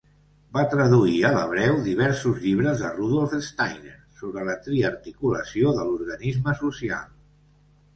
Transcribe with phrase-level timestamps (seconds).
[0.55, 7.11] Va traduir a l'hebreu diversos llibres de Rudolf Steiner sobre la triarticulació de l"organisme social.